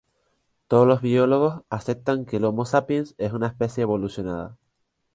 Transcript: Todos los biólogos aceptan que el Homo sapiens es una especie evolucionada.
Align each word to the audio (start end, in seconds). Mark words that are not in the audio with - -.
Todos 0.67 0.87
los 0.87 1.03
biólogos 1.03 1.61
aceptan 1.69 2.25
que 2.25 2.37
el 2.37 2.45
Homo 2.45 2.65
sapiens 2.65 3.13
es 3.19 3.33
una 3.33 3.45
especie 3.45 3.83
evolucionada. 3.83 4.57